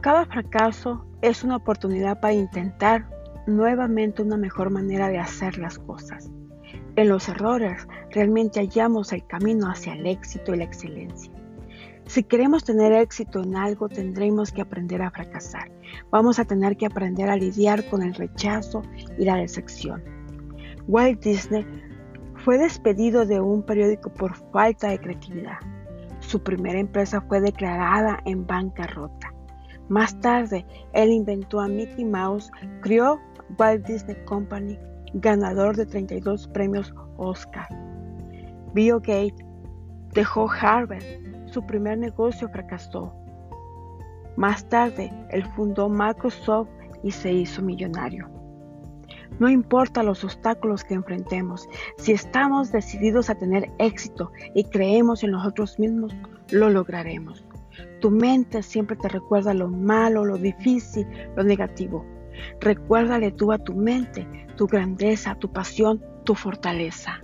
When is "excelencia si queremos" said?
10.64-12.62